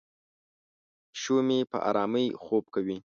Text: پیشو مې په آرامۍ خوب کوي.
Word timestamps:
پیشو 1.11 1.35
مې 1.47 1.59
په 1.71 1.77
آرامۍ 1.89 2.27
خوب 2.43 2.63
کوي. 2.73 2.97